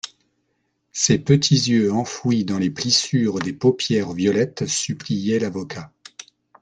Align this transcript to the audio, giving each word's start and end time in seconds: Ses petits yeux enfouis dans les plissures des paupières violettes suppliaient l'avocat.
Ses 0.93 1.19
petits 1.19 1.53
yeux 1.67 1.93
enfouis 1.93 2.43
dans 2.43 2.57
les 2.57 2.71
plissures 2.71 3.37
des 3.37 3.53
paupières 3.53 4.13
violettes 4.13 4.65
suppliaient 4.65 5.37
l'avocat. 5.37 5.91